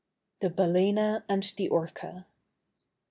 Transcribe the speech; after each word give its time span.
THE 0.39 0.49
BALÆNA 0.49 1.21
AND 1.29 1.53
THE 1.57 1.69
ORCA. 1.69 2.25